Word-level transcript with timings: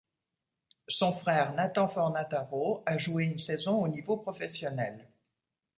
Son 0.87 1.13
frère 1.13 1.53
Nathan 1.53 1.87
Fornataro 1.87 2.81
a 2.87 2.97
joué 2.97 3.25
une 3.25 3.37
saison 3.37 3.83
au 3.83 3.87
niveau 3.87 4.17
professionnel. 4.17 5.07